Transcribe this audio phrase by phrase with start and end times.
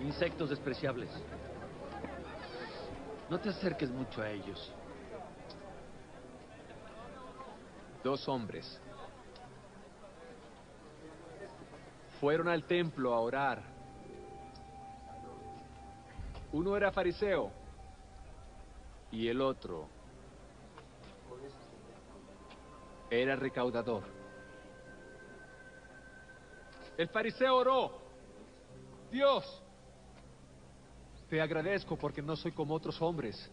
[0.00, 1.08] Insectos despreciables.
[3.30, 4.72] No te acerques mucho a ellos.
[8.02, 8.80] Dos hombres
[12.20, 13.62] fueron al templo a orar.
[16.52, 17.50] Uno era fariseo
[19.10, 19.88] y el otro
[23.10, 24.21] era recaudador.
[27.02, 27.98] El fariseo oró.
[29.10, 29.60] Dios,
[31.28, 33.50] te agradezco porque no soy como otros hombres,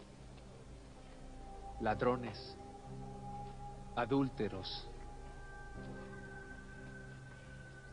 [1.82, 2.56] ladrones,
[3.96, 4.88] adúlteros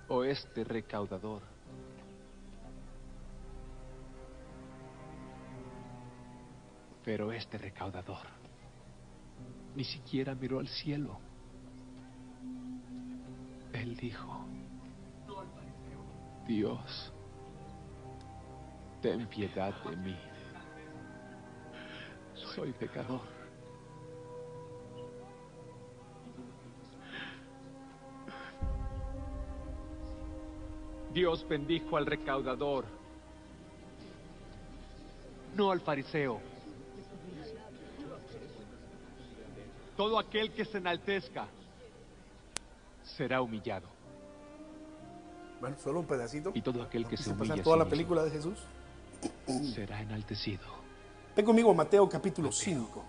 [0.08, 1.40] o este recaudador.
[7.02, 8.26] Pero este recaudador
[9.74, 11.18] ni siquiera miró al cielo.
[13.72, 14.46] Él dijo,
[16.46, 17.12] Dios,
[19.02, 20.16] ten piedad de mí.
[22.54, 23.20] Soy pecador.
[31.12, 32.84] Dios bendijo al recaudador,
[35.54, 36.40] no al fariseo.
[39.96, 41.46] Todo aquel que se enaltezca
[43.02, 43.95] será humillado.
[45.66, 46.52] Bueno, solo un pedacito.
[46.54, 48.56] Y todo aquel que se humilla pasar toda sí la película de Jesús.
[49.74, 50.62] será enaltecido.
[51.34, 53.04] Ven conmigo a Mateo capítulo 5.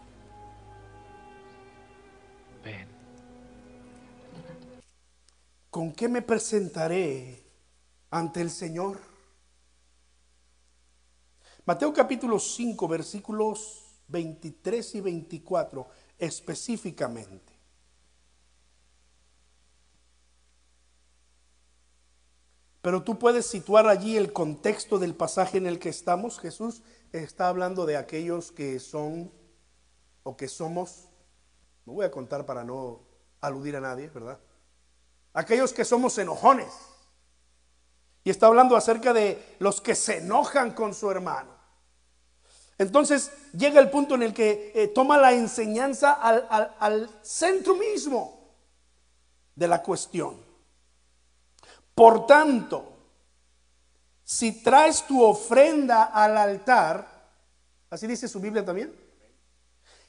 [2.64, 2.88] Ven.
[5.70, 7.44] ¿Con qué me presentaré
[8.10, 9.00] ante el Señor?
[11.64, 17.47] Mateo capítulo 5, versículos 23 y 24 específicamente.
[22.88, 26.40] Pero tú puedes situar allí el contexto del pasaje en el que estamos.
[26.40, 29.30] Jesús está hablando de aquellos que son
[30.24, 31.10] o que somos,
[31.86, 33.02] no voy a contar para no
[33.42, 34.40] aludir a nadie, ¿verdad?
[35.34, 36.72] Aquellos que somos enojones.
[38.24, 41.52] Y está hablando acerca de los que se enojan con su hermano.
[42.78, 47.76] Entonces llega el punto en el que eh, toma la enseñanza al, al- al centro
[47.76, 48.56] mismo
[49.56, 50.47] de la cuestión.
[51.98, 52.94] Por tanto,
[54.24, 57.08] si traes tu ofrenda al altar,
[57.90, 58.94] así dice su Biblia también,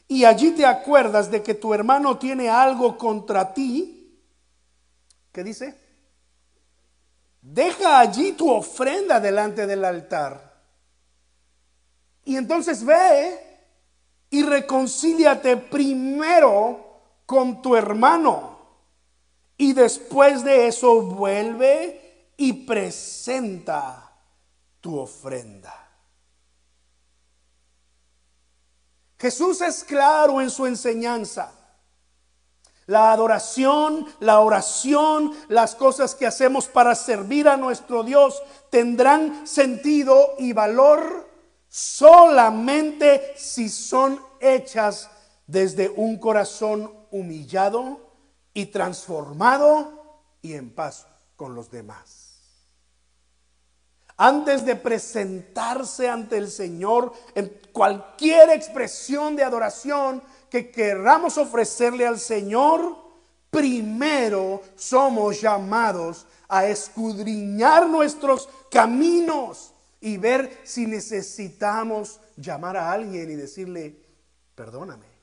[0.07, 4.23] y allí te acuerdas de que tu hermano tiene algo contra ti,
[5.33, 5.81] ¿qué dice?
[7.41, 10.61] Deja allí tu ofrenda delante del altar.
[12.27, 13.65] Y entonces ve
[14.29, 18.58] y reconcíliate primero con tu hermano.
[19.59, 24.13] Y después de eso vuelve y presenta
[24.81, 25.75] tu ofrenda.
[29.19, 31.53] Jesús es claro en su enseñanza.
[32.87, 38.41] La adoración, la oración, las cosas que hacemos para servir a nuestro Dios
[38.71, 41.29] tendrán sentido y valor
[41.69, 45.11] solamente si son hechas
[45.49, 48.08] desde un corazón humillado
[48.55, 52.29] y transformado y en paz con los demás.
[54.17, 62.19] Antes de presentarse ante el Señor en cualquier expresión de adoración que queramos ofrecerle al
[62.19, 62.97] Señor,
[63.51, 73.35] primero somos llamados a escudriñar nuestros caminos y ver si necesitamos llamar a alguien y
[73.35, 73.97] decirle,
[74.55, 75.18] perdóname.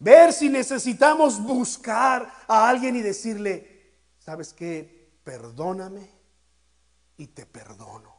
[0.00, 5.12] Ver si necesitamos buscar a alguien y decirle, ¿sabes qué?
[5.22, 6.10] Perdóname
[7.18, 8.16] y te perdono.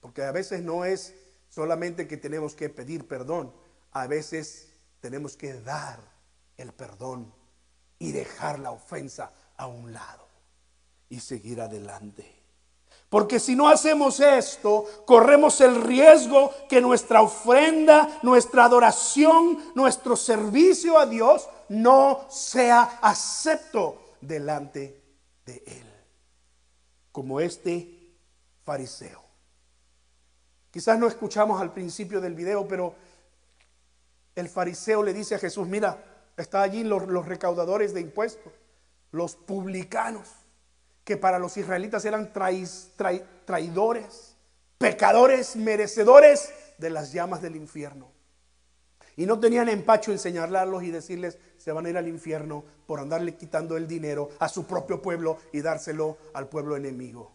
[0.00, 1.14] Porque a veces no es
[1.48, 3.54] solamente que tenemos que pedir perdón,
[3.92, 6.00] a veces tenemos que dar
[6.56, 7.32] el perdón
[8.00, 10.26] y dejar la ofensa a un lado
[11.08, 12.39] y seguir adelante.
[13.10, 20.96] Porque si no hacemos esto, corremos el riesgo que nuestra ofrenda, nuestra adoración, nuestro servicio
[20.96, 25.02] a Dios no sea acepto delante
[25.44, 25.86] de Él.
[27.10, 28.14] Como este
[28.64, 29.20] fariseo.
[30.70, 32.94] Quizás no escuchamos al principio del video, pero
[34.36, 38.52] el fariseo le dice a Jesús, mira, está allí los, los recaudadores de impuestos,
[39.10, 40.28] los publicanos
[41.10, 44.36] que para los israelitas eran traidores,
[44.78, 48.12] pecadores, merecedores de las llamas del infierno.
[49.16, 53.00] Y no tenían empacho en señalarlos y decirles, se van a ir al infierno por
[53.00, 57.32] andarle quitando el dinero a su propio pueblo y dárselo al pueblo enemigo.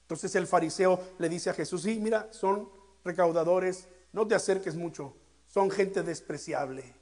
[0.00, 2.68] Entonces el fariseo le dice a Jesús, sí, mira, son
[3.04, 5.14] recaudadores, no te acerques mucho,
[5.46, 6.96] son gente despreciable.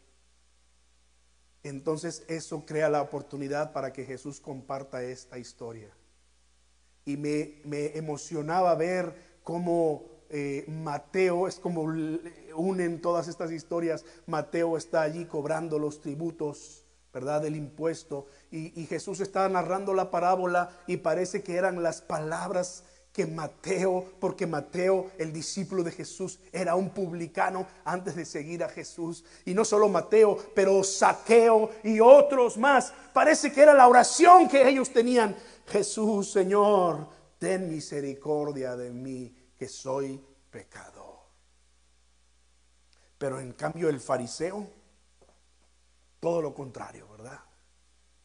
[1.63, 5.91] Entonces eso crea la oportunidad para que Jesús comparta esta historia.
[7.05, 11.83] Y me, me emocionaba ver cómo eh, Mateo, es como
[12.55, 17.43] unen todas estas historias, Mateo está allí cobrando los tributos, ¿verdad?
[17.43, 18.27] Del impuesto.
[18.51, 22.85] Y, y Jesús está narrando la parábola y parece que eran las palabras
[23.21, 28.69] que Mateo, porque Mateo, el discípulo de Jesús, era un publicano antes de seguir a
[28.71, 29.25] Jesús.
[29.45, 32.95] Y no solo Mateo, pero Saqueo y otros más.
[33.13, 35.37] Parece que era la oración que ellos tenían.
[35.67, 37.09] Jesús, Señor,
[37.39, 40.19] ten misericordia de mí que soy
[40.51, 41.19] pecador.
[43.19, 44.67] Pero en cambio el fariseo,
[46.21, 47.41] todo lo contrario, ¿verdad?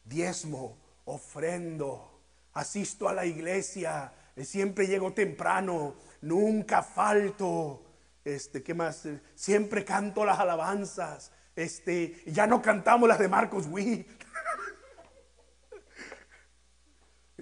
[0.04, 2.18] Diezmo, ofrendo,
[2.54, 4.10] asisto a la iglesia,
[4.44, 7.82] siempre llego temprano, nunca falto.
[8.24, 9.08] Este, ¿qué más?
[9.34, 11.32] Siempre canto las alabanzas.
[11.54, 14.08] Este, ya no cantamos las de Marcos Witt.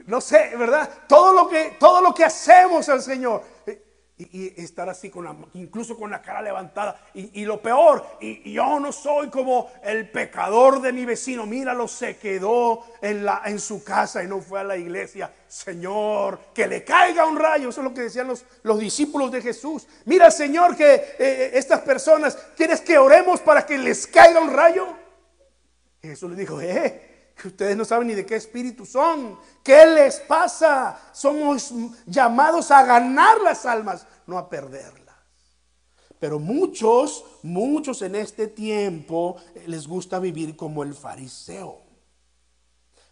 [0.06, 0.90] No sé, ¿verdad?
[1.08, 3.42] Todo lo que, todo lo que hacemos al Señor.
[4.16, 7.00] Y, estar así, con la, incluso con la cara levantada.
[7.14, 11.46] Y, lo peor, y, yo no soy como el pecador de mi vecino.
[11.46, 15.32] Míralo, se quedó en, la, en su casa y no fue a la iglesia.
[15.48, 17.70] Señor, que le caiga un rayo.
[17.70, 19.88] Eso es lo que decían los, los discípulos de Jesús.
[20.04, 24.52] Mira, Señor, que eh, eh, estas personas, ¿quieres que oremos para que les caiga un
[24.52, 24.86] rayo?
[26.00, 27.13] Jesús le dijo, eh
[27.44, 29.38] ustedes no saben ni de qué espíritu son.
[29.62, 31.00] ¿Qué les pasa?
[31.12, 31.72] Somos
[32.06, 35.04] llamados a ganar las almas, no a perderlas.
[36.18, 41.82] Pero muchos, muchos en este tiempo eh, les gusta vivir como el fariseo.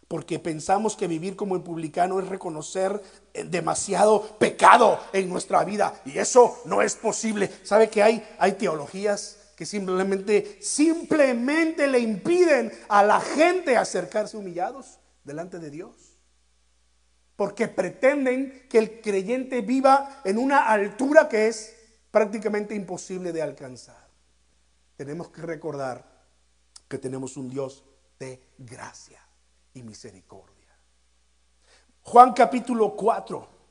[0.07, 3.01] Porque pensamos que vivir como el publicano es reconocer
[3.33, 6.01] eh, demasiado pecado en nuestra vida.
[6.05, 7.51] Y eso no es posible.
[7.63, 15.59] ¿Sabe que hay, hay teologías simplemente, simplemente le impiden a la gente acercarse humillados delante
[15.59, 16.17] de Dios.
[17.35, 21.75] Porque pretenden que el creyente viva en una altura que es
[22.11, 24.07] prácticamente imposible de alcanzar.
[24.95, 26.05] Tenemos que recordar
[26.87, 27.83] que tenemos un Dios
[28.19, 29.19] de gracia
[29.73, 30.53] y misericordia.
[32.03, 33.62] Juan capítulo 4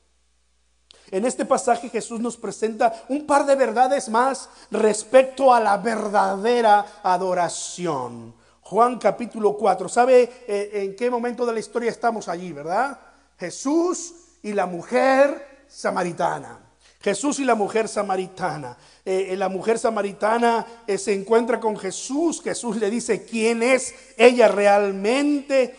[1.11, 6.85] en este pasaje Jesús nos presenta un par de verdades más respecto a la verdadera
[7.03, 8.33] adoración.
[8.61, 9.89] Juan capítulo 4.
[9.89, 12.97] ¿Sabe eh, en qué momento de la historia estamos allí, verdad?
[13.37, 16.59] Jesús y la mujer samaritana.
[17.01, 18.77] Jesús y la mujer samaritana.
[19.05, 22.41] Eh, eh, la mujer samaritana se encuentra con Jesús.
[22.41, 25.75] Jesús le dice quién es ella realmente.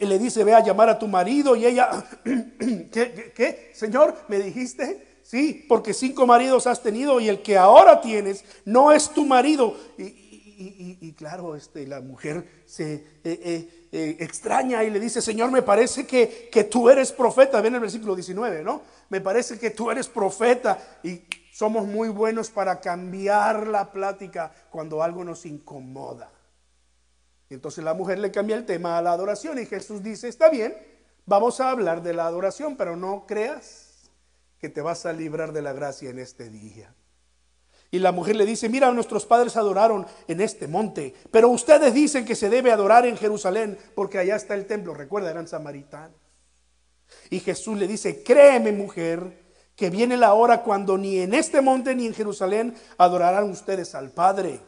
[0.00, 1.90] Y le dice, ve a llamar a tu marido y ella,
[2.24, 4.16] ¿qué, qué, Señor?
[4.28, 5.20] ¿Me dijiste?
[5.22, 9.76] Sí, porque cinco maridos has tenido y el que ahora tienes no es tu marido.
[9.98, 15.62] Y, claro, este, la mujer se eh, eh, eh, extraña y le dice, Señor, me
[15.62, 17.60] parece que, que tú eres profeta.
[17.60, 18.82] Ven el versículo 19, ¿no?
[19.10, 25.02] Me parece que tú eres profeta y somos muy buenos para cambiar la plática cuando
[25.02, 26.30] algo nos incomoda.
[27.50, 30.76] Entonces la mujer le cambia el tema a la adoración y Jesús dice, está bien,
[31.26, 34.10] vamos a hablar de la adoración, pero no creas
[34.58, 36.94] que te vas a librar de la gracia en este día.
[37.90, 42.24] Y la mujer le dice, mira, nuestros padres adoraron en este monte, pero ustedes dicen
[42.24, 44.94] que se debe adorar en Jerusalén porque allá está el templo.
[44.94, 46.16] Recuerda, eran samaritanos.
[47.30, 49.40] Y Jesús le dice, créeme mujer,
[49.74, 54.10] que viene la hora cuando ni en este monte ni en Jerusalén adorarán ustedes al
[54.10, 54.60] Padre.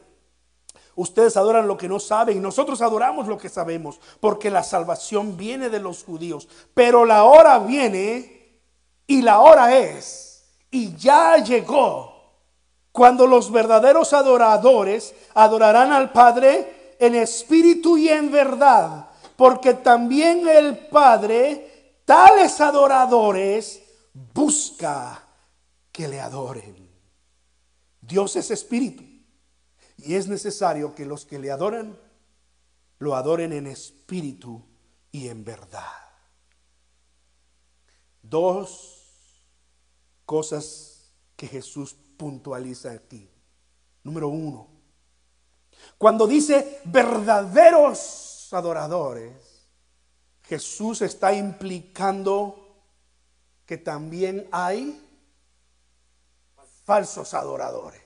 [0.95, 5.37] Ustedes adoran lo que no saben y nosotros adoramos lo que sabemos, porque la salvación
[5.37, 6.49] viene de los judíos.
[6.75, 8.61] Pero la hora viene
[9.07, 10.33] y la hora es
[10.73, 12.13] y ya llegó
[12.91, 20.79] cuando los verdaderos adoradores adorarán al Padre en espíritu y en verdad, porque también el
[20.89, 23.83] Padre, tales adoradores,
[24.35, 25.23] busca
[25.91, 26.91] que le adoren.
[28.01, 29.05] Dios es espíritu.
[30.05, 31.99] Y es necesario que los que le adoran,
[32.99, 34.63] lo adoren en espíritu
[35.11, 35.83] y en verdad.
[38.23, 39.03] Dos
[40.25, 43.29] cosas que Jesús puntualiza aquí.
[44.03, 44.69] Número uno,
[45.99, 49.69] cuando dice verdaderos adoradores,
[50.43, 52.85] Jesús está implicando
[53.65, 55.01] que también hay
[56.85, 58.02] falsos adoradores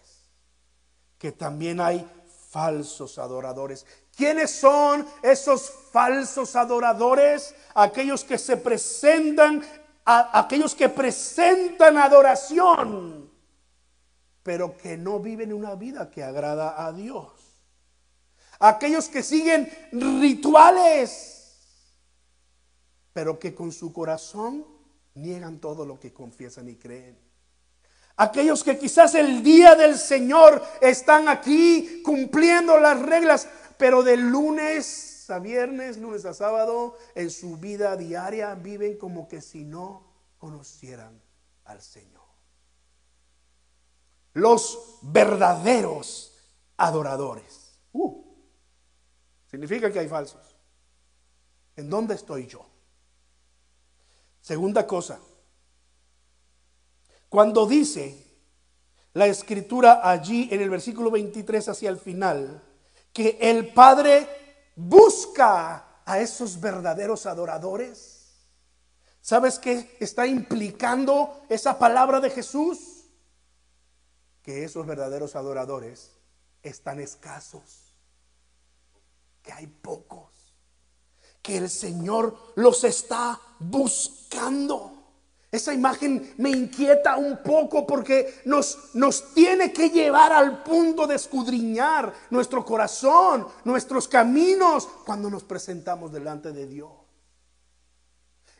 [1.26, 2.08] que también hay
[2.50, 3.84] falsos adoradores.
[4.16, 7.52] ¿Quiénes son esos falsos adoradores?
[7.74, 9.60] Aquellos que se presentan,
[10.04, 13.28] aquellos que presentan adoración,
[14.44, 17.32] pero que no viven una vida que agrada a Dios.
[18.60, 21.58] Aquellos que siguen rituales,
[23.12, 24.64] pero que con su corazón
[25.14, 27.25] niegan todo lo que confiesan y creen.
[28.16, 33.46] Aquellos que quizás el día del Señor están aquí cumpliendo las reglas,
[33.76, 39.42] pero de lunes a viernes, lunes a sábado, en su vida diaria viven como que
[39.42, 40.02] si no
[40.38, 41.20] conocieran
[41.64, 42.24] al Señor.
[44.32, 46.32] Los verdaderos
[46.76, 47.78] adoradores.
[47.92, 48.22] Uh,
[49.50, 50.56] significa que hay falsos.
[51.76, 52.66] ¿En dónde estoy yo?
[54.40, 55.18] Segunda cosa,
[57.28, 58.26] cuando dice
[59.14, 62.62] la escritura allí en el versículo 23 hacia el final,
[63.12, 64.28] que el Padre
[64.76, 68.16] busca a esos verdaderos adoradores.
[69.20, 73.06] ¿Sabes qué está implicando esa palabra de Jesús?
[74.42, 76.12] Que esos verdaderos adoradores
[76.62, 77.94] están escasos,
[79.42, 80.54] que hay pocos,
[81.42, 84.95] que el Señor los está buscando.
[85.50, 91.14] Esa imagen me inquieta un poco porque nos, nos tiene que llevar al punto de
[91.14, 96.90] escudriñar nuestro corazón, nuestros caminos, cuando nos presentamos delante de Dios.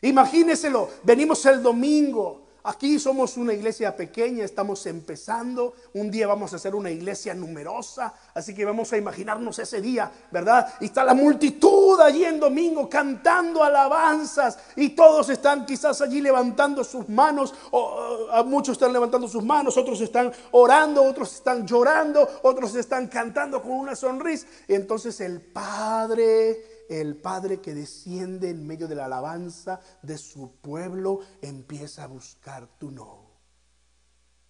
[0.01, 5.73] Imagíneselo, venimos el domingo, Aquí somos una iglesia pequeña, estamos empezando.
[5.93, 10.11] Un día vamos a ser una iglesia numerosa, así que vamos a imaginarnos ese día,
[10.31, 10.73] ¿verdad?
[10.81, 16.83] Y está la multitud allí en domingo cantando alabanzas y todos están quizás allí levantando
[16.83, 22.75] sus manos, o, muchos están levantando sus manos, otros están orando, otros están llorando, otros
[22.75, 24.45] están cantando con una sonrisa.
[24.67, 30.55] Y entonces el Padre el Padre que desciende en medio de la alabanza de su
[30.61, 33.31] pueblo empieza a buscar, tú no,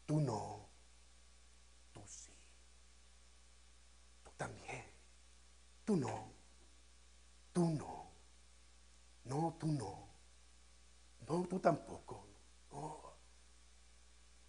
[0.06, 0.68] tú no,
[1.92, 2.32] tú sí,
[4.24, 4.86] tú también,
[5.84, 6.32] tú no,
[7.54, 8.12] tú no,
[9.26, 10.08] no, tú no,
[11.28, 12.27] no, tú tampoco.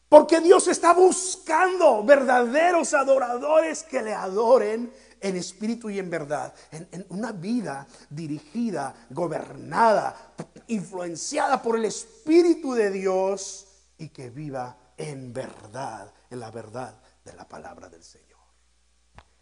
[0.08, 7.06] Porque Dios está buscando verdaderos adoradores que le adoren en espíritu y en verdad, en,
[7.10, 10.34] una vida dirigida, gobernada,
[10.68, 13.66] influenciada por el Espíritu de Dios
[13.98, 18.38] y que viva en verdad, en la verdad de la palabra del Señor.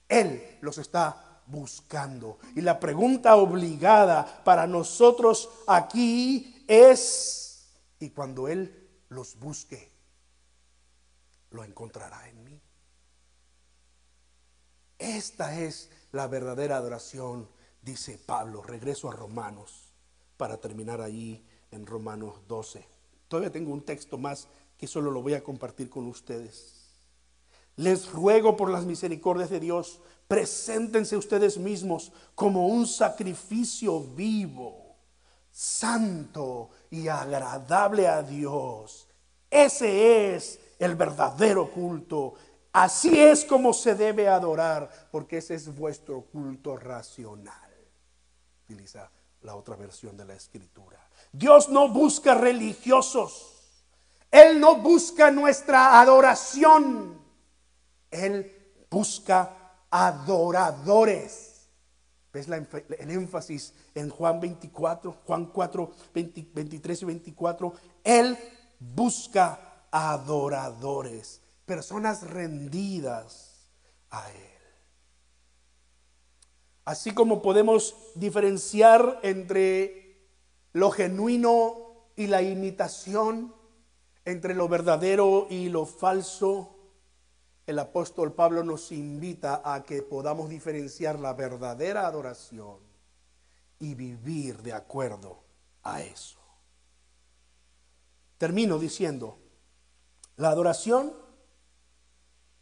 [0.08, 2.38] Él los está buscando.
[2.54, 7.68] Y la pregunta obligada para nosotros aquí es,
[8.00, 9.95] y cuando Él los busque,
[11.56, 12.60] lo encontrará en mí.
[14.98, 17.48] Esta es la verdadera adoración,
[17.82, 18.62] dice Pablo.
[18.62, 19.92] Regreso a Romanos
[20.36, 22.86] para terminar allí en Romanos 12.
[23.28, 24.48] Todavía tengo un texto más
[24.78, 26.86] que solo lo voy a compartir con ustedes.
[27.76, 34.96] Les ruego por las misericordias de Dios, preséntense ustedes mismos como un sacrificio vivo,
[35.50, 39.08] santo y agradable a Dios.
[39.50, 42.34] Ese es el verdadero culto
[42.76, 47.72] Así es como se debe adorar, porque ese es vuestro culto racional.
[48.64, 51.02] Utiliza la otra versión de la escritura.
[51.32, 53.80] Dios no busca religiosos.
[54.30, 57.18] Él no busca nuestra adoración.
[58.10, 59.56] Él busca
[59.88, 61.70] adoradores.
[62.30, 67.72] ¿Ves el énfasis en Juan 24, Juan 4, 23 y 24?
[68.04, 68.36] Él
[68.78, 69.65] busca
[69.96, 73.70] adoradores personas rendidas
[74.10, 74.36] a Él.
[76.84, 80.28] Así como podemos diferenciar entre
[80.74, 83.54] lo genuino y la imitación,
[84.26, 86.76] entre lo verdadero y lo falso,
[87.66, 92.78] el apóstol Pablo nos invita a que podamos diferenciar la verdadera adoración
[93.78, 95.42] y vivir de acuerdo
[95.82, 96.38] a eso.
[98.36, 99.38] Termino diciendo,
[100.36, 101.12] la adoración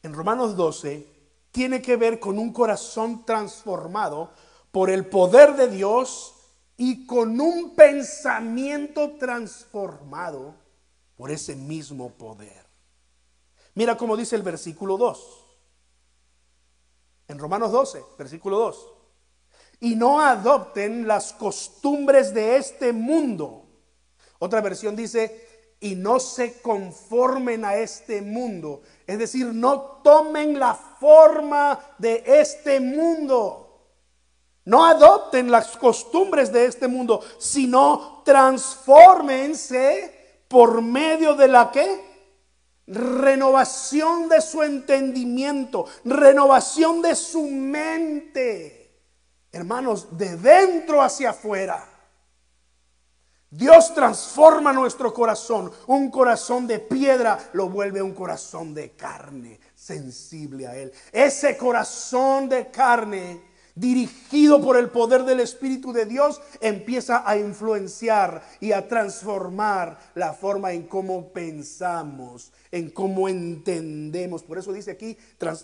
[0.03, 1.07] en Romanos 12
[1.51, 4.33] tiene que ver con un corazón transformado
[4.71, 6.35] por el poder de Dios
[6.77, 10.55] y con un pensamiento transformado
[11.17, 12.65] por ese mismo poder.
[13.75, 15.45] Mira cómo dice el versículo 2.
[17.29, 18.89] En Romanos 12, versículo 2.
[19.81, 23.67] Y no adopten las costumbres de este mundo.
[24.39, 25.54] Otra versión dice,
[25.85, 28.81] y no se conformen a este mundo.
[29.07, 33.83] Es decir, no tomen la forma de este mundo.
[34.65, 42.03] No adopten las costumbres de este mundo, sino transfórmense por medio de la que?
[42.87, 49.03] Renovación de su entendimiento, renovación de su mente.
[49.53, 51.94] Hermanos, de dentro hacia afuera.
[53.57, 55.71] Dios transforma nuestro corazón.
[55.87, 60.93] Un corazón de piedra lo vuelve un corazón de carne, sensible a Él.
[61.13, 68.43] Ese corazón de carne dirigido por el poder del Espíritu de Dios, empieza a influenciar
[68.61, 74.43] y a transformar la forma en cómo pensamos, en cómo entendemos.
[74.43, 75.17] Por eso dice aquí,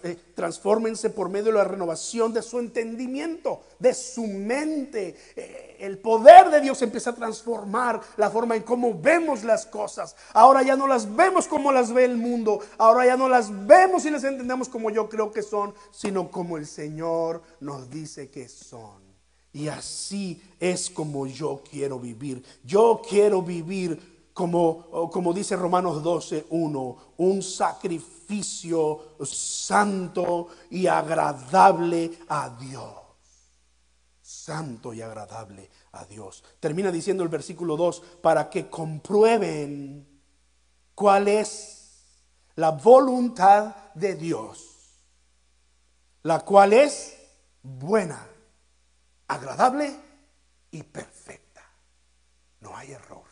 [0.02, 5.16] eh, transfórmense por medio de la renovación de su entendimiento, de su mente.
[5.36, 10.16] Eh, el poder de Dios empieza a transformar la forma en cómo vemos las cosas.
[10.34, 12.60] Ahora ya no las vemos como las ve el mundo.
[12.76, 16.56] Ahora ya no las vemos y las entendemos como yo creo que son, sino como
[16.56, 17.99] el Señor nos dice
[18.30, 19.02] que son.
[19.52, 22.42] Y así es como yo quiero vivir.
[22.64, 32.56] Yo quiero vivir como, como dice Romanos 12, 1, un sacrificio santo y agradable a
[32.60, 33.00] Dios
[34.30, 36.44] santo y agradable a Dios.
[36.60, 40.06] Termina diciendo el versículo 2, para que comprueben
[40.94, 41.80] cuál es
[42.54, 45.00] la voluntad de Dios,
[46.22, 47.16] la cual es
[47.62, 48.26] buena,
[49.28, 49.94] agradable
[50.70, 51.62] y perfecta.
[52.60, 53.24] No hay error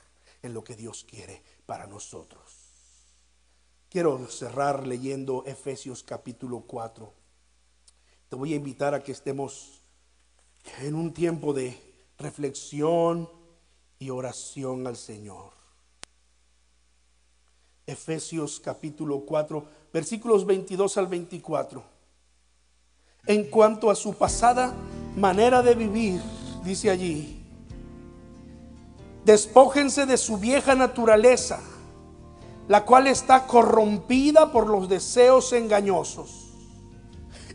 [0.43, 2.69] en lo que Dios quiere para nosotros.
[3.89, 7.13] Quiero cerrar leyendo Efesios capítulo 4.
[8.29, 9.83] Te voy a invitar a que estemos
[10.81, 11.79] en un tiempo de
[12.19, 13.29] reflexión
[13.99, 15.53] y oración al Señor.
[17.87, 21.98] Efesios capítulo 4, versículos 22 al 24.
[23.29, 24.73] En cuanto a su pasada
[25.15, 26.21] manera de vivir,
[26.65, 27.45] dice allí,
[29.23, 31.61] despójense de su vieja naturaleza,
[32.69, 36.47] la cual está corrompida por los deseos engañosos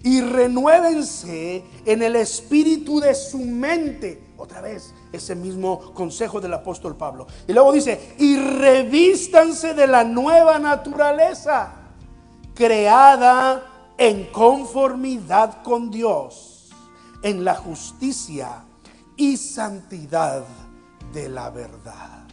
[0.03, 4.21] y renuévense en el espíritu de su mente.
[4.37, 7.25] Otra vez, ese mismo consejo del apóstol Pablo.
[7.47, 11.73] Y luego dice, y revístanse de la nueva naturaleza,
[12.53, 16.69] creada en conformidad con Dios,
[17.21, 18.65] en la justicia
[19.15, 20.43] y santidad
[21.13, 22.27] de la verdad.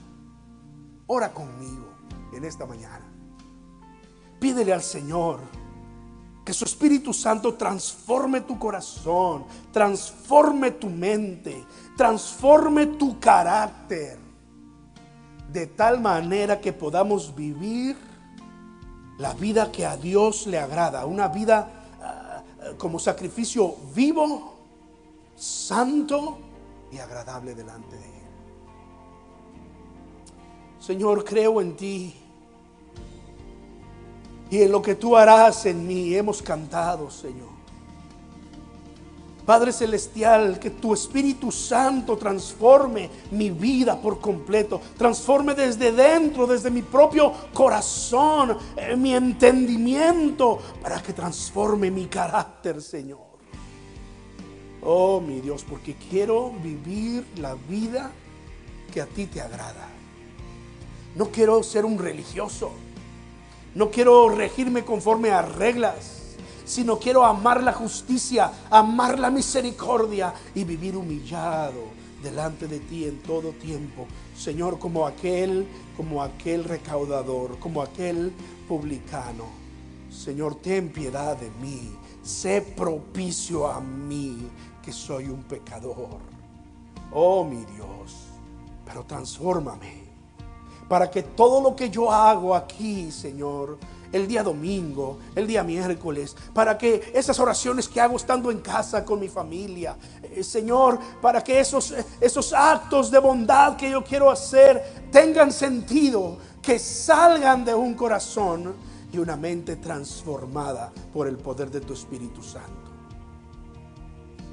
[1.06, 1.88] Ora conmigo
[2.32, 3.06] en esta mañana.
[4.38, 5.40] Pídele al Señor
[6.44, 11.64] que su Espíritu Santo transforme tu corazón, transforme tu mente,
[11.96, 14.18] transforme tu carácter,
[15.52, 18.09] de tal manera que podamos vivir
[19.20, 21.68] la vida que a Dios le agrada, una vida
[22.02, 22.42] ah,
[22.78, 24.54] como sacrificio vivo,
[25.36, 26.38] santo
[26.90, 28.10] y agradable delante de Él.
[30.80, 32.14] Señor, creo en ti
[34.50, 36.14] y en lo que tú harás en mí.
[36.14, 37.59] Hemos cantado, Señor.
[39.50, 46.70] Padre Celestial, que tu Espíritu Santo transforme mi vida por completo, transforme desde dentro, desde
[46.70, 53.18] mi propio corazón, eh, mi entendimiento, para que transforme mi carácter, Señor.
[54.82, 58.12] Oh, mi Dios, porque quiero vivir la vida
[58.94, 59.88] que a ti te agrada.
[61.16, 62.70] No quiero ser un religioso.
[63.74, 66.19] No quiero regirme conforme a reglas,
[66.70, 71.82] sino quiero amar la justicia, amar la misericordia y vivir humillado
[72.22, 74.06] delante de ti en todo tiempo.
[74.36, 78.32] Señor, como aquel, como aquel recaudador, como aquel
[78.68, 79.46] publicano.
[80.10, 81.90] Señor, ten piedad de mí.
[82.22, 84.48] Sé propicio a mí,
[84.80, 86.20] que soy un pecador.
[87.12, 88.28] Oh, mi Dios,
[88.84, 90.10] pero transfórmame
[90.90, 93.78] para que todo lo que yo hago aquí, Señor,
[94.12, 99.04] el día domingo, el día miércoles, para que esas oraciones que hago estando en casa
[99.04, 104.02] con mi familia, eh, Señor, para que esos, eh, esos actos de bondad que yo
[104.02, 108.74] quiero hacer tengan sentido, que salgan de un corazón
[109.12, 112.90] y una mente transformada por el poder de tu Espíritu Santo.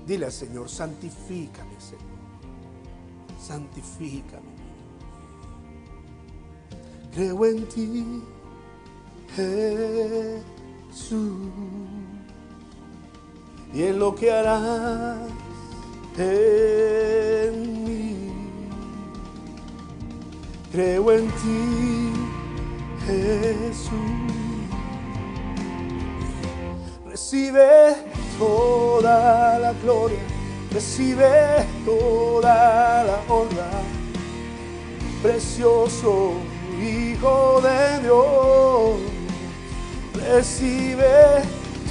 [0.05, 2.17] Dile al Señor, santifícame, Señor,
[3.45, 4.57] santifícame
[7.17, 8.21] creo en ti,
[9.35, 10.41] Jesús,
[13.73, 15.17] y en lo que harás
[16.17, 18.31] en mí.
[20.71, 22.13] Creo en ti,
[23.05, 23.91] Jesús.
[27.05, 27.95] Recibe
[28.37, 30.19] toda la gloria,
[30.71, 33.69] recibe toda la honra.
[35.21, 36.33] Precioso
[36.79, 38.56] Hijo de Dios,
[40.31, 41.41] recibe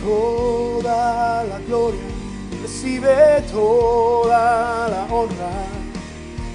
[0.01, 2.01] toda la gloria,
[2.63, 5.51] recibe toda la honra.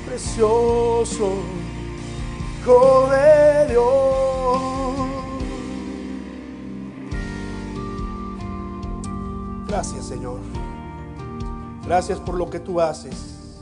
[0.06, 1.36] Precioso
[2.60, 4.62] Hijo de Dios.
[9.68, 10.40] Gracias Señor.
[11.86, 13.58] Gracias por lo que tú haces,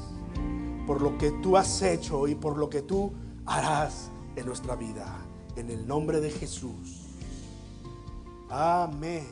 [0.86, 3.14] por lo que tú has hecho y por lo que tú
[3.46, 5.06] harás en nuestra vida.
[5.56, 6.99] En el nombre de Jesús.
[8.50, 9.28] Amén.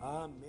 [0.00, 0.47] Amén.